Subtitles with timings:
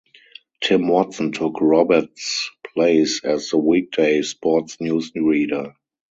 [0.63, 5.75] Tim Watson took Roberts' place as the weekday sports newsreader.